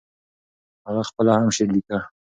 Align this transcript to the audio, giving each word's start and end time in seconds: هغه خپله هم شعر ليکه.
هغه 0.87 1.01
خپله 1.09 1.31
هم 1.37 1.49
شعر 1.55 1.69
ليکه. 1.75 1.97